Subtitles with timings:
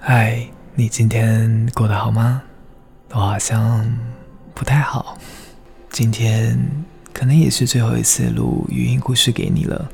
[0.00, 2.40] 嗨，你今天过得好吗？
[3.10, 3.84] 我好像
[4.54, 5.18] 不太好。
[5.90, 6.56] 今天
[7.12, 9.90] 可能也是最后一次录语音故事给你了。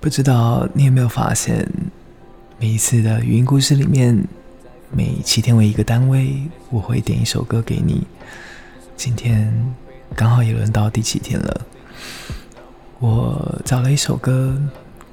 [0.00, 1.68] 不知道你有没有发现，
[2.58, 4.26] 每一次的语音故事里面，
[4.90, 8.06] 每七天为一个单位，我会点一首歌给你。
[8.96, 9.52] 今天
[10.16, 11.66] 刚好也轮到第七天了。
[12.98, 14.60] 我找了一首歌，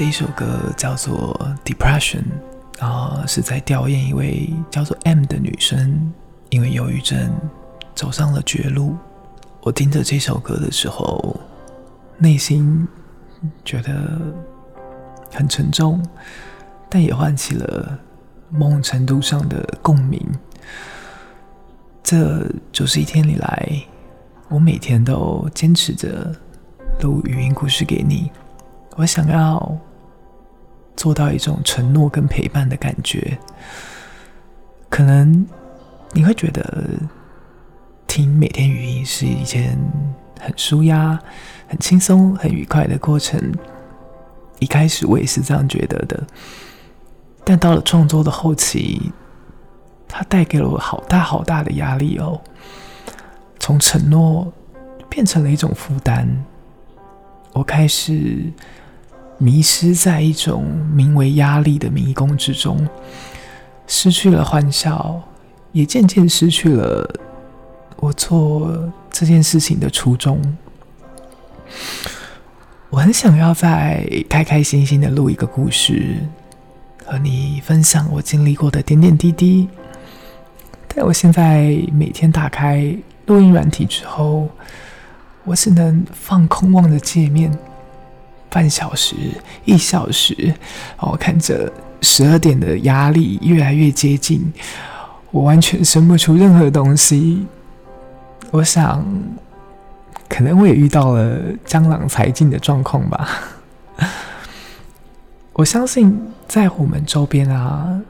[0.00, 1.38] 这一首歌叫做
[1.70, 2.24] 《Depression》，
[2.82, 6.10] 啊，是在吊唁一位叫做 M 的女生，
[6.48, 7.30] 因为忧郁症
[7.94, 8.96] 走上了绝路。
[9.60, 11.38] 我听着这首歌的时候，
[12.16, 12.88] 内心
[13.62, 14.18] 觉得
[15.34, 16.02] 很沉重，
[16.88, 17.98] 但也唤起了
[18.48, 20.26] 某种程度上的共鸣。
[22.02, 23.82] 这九十一天里来，
[24.48, 26.34] 我每天都坚持着
[27.02, 28.32] 录语音故事给你。
[28.96, 29.78] 我想要。
[31.00, 33.38] 做到一种承诺跟陪伴的感觉，
[34.90, 35.46] 可能
[36.12, 36.84] 你会觉得
[38.06, 39.78] 听每天语音是一件
[40.38, 41.18] 很舒压、
[41.66, 43.40] 很轻松、很愉快的过程。
[44.58, 46.22] 一开始我也是这样觉得的，
[47.44, 49.10] 但到了创作的后期，
[50.06, 52.38] 它带给了我好大好大的压力哦。
[53.58, 54.52] 从承诺
[55.08, 56.28] 变成了一种负担，
[57.54, 58.52] 我开始。
[59.42, 62.86] 迷失在一种名为压力的迷宫之中，
[63.86, 65.18] 失去了欢笑，
[65.72, 67.10] 也渐渐失去了
[67.96, 68.70] 我做
[69.10, 70.38] 这件事情的初衷。
[72.90, 76.18] 我很想要再开开心心的录一个故事，
[77.06, 79.66] 和你分享我经历过的点点滴滴。
[80.86, 84.50] 但我现在每天打开录音软体之后，
[85.44, 87.50] 我只能放空望着界面。
[88.50, 89.14] 半小时，
[89.64, 90.52] 一小时，
[90.98, 91.72] 我看着
[92.02, 94.52] 十二点的压力越来越接近，
[95.30, 97.46] 我完全生不出任何东西。
[98.50, 99.06] 我想，
[100.28, 103.28] 可能我也遇到了江郎才尽的状况吧。
[105.54, 108.00] 我相信，在我们周边啊，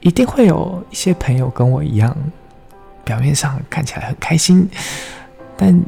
[0.00, 2.14] 一定会有一些朋友跟我一样，
[3.02, 4.68] 表面上看起来很开心，
[5.56, 5.80] 但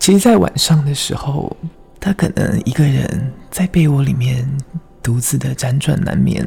[0.00, 1.56] 其实，在晚上的时候。
[2.00, 4.46] 他可能一个人在被窝里面
[5.02, 6.44] 独自的辗转难眠，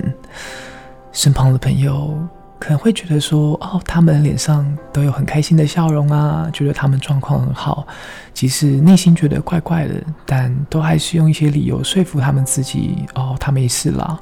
[1.12, 2.18] 身旁的朋友
[2.60, 7.88] 可能会觉得说：“哦，他们脸上都有很开心的笑容啊，觉得他们状况很好。”
[8.34, 9.96] 其实内心觉得怪怪的，
[10.26, 14.19] 但都还是用一些理由说服他们自己：“哦，他没事啦。”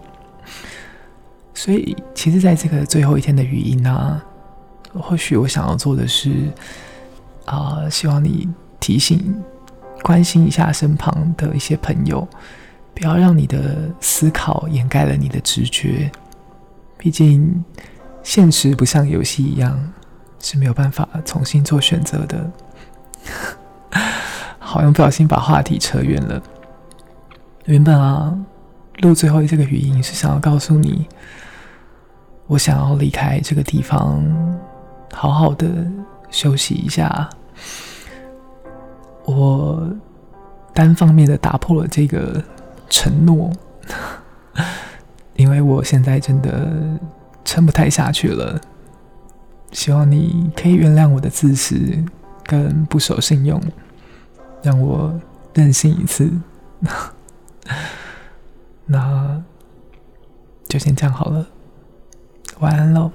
[1.53, 4.23] 所以，其实，在这个最后一天的语音啊，
[4.93, 6.31] 或许我想要做的是
[7.45, 8.47] 啊、希望你
[8.79, 9.35] 提醒。
[10.03, 12.27] 关心一下身旁的一些朋友，
[12.93, 16.09] 不要让你的思考掩盖了你的直觉。
[16.97, 17.63] 毕竟，
[18.23, 19.93] 现实不像游戏一样
[20.39, 22.51] 是没有办法重新做选择的。
[24.59, 26.41] 好像不小心把话题扯远了。
[27.65, 28.37] 原本啊，
[28.99, 31.07] 录最后这个语音是想要告诉你，
[32.47, 34.23] 我想要离开这个地方，
[35.13, 35.67] 好好的
[36.29, 37.29] 休息一下。
[39.27, 39.93] 我
[40.73, 42.41] 单方面的打破了这个
[42.89, 43.51] 承诺，
[45.35, 46.97] 因为我现在真的
[47.43, 48.59] 撑不太下去了。
[49.73, 51.77] 希望你可以原谅我的自私
[52.43, 53.61] 跟不守信用，
[54.63, 55.13] 让我
[55.53, 56.31] 任性一次。
[58.85, 59.43] 那
[60.69, 61.45] 就先这样好了，
[62.59, 63.11] 晚安喽。